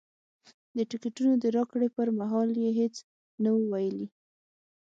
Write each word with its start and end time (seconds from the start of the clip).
د 0.77 0.79
ټکټونو 0.91 1.33
د 1.43 1.45
راکړې 1.57 1.89
پر 1.95 2.07
مهال 2.19 2.49
یې 2.63 2.71
هېڅ 2.79 2.95
نه 3.43 3.49
وو 3.53 3.61
ویلي. 3.71 4.07